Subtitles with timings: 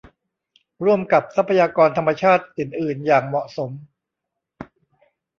[0.85, 3.71] ร่วมกับทรัพยากรธรรมชาติอื่นอื่นอย่างเหมาะสม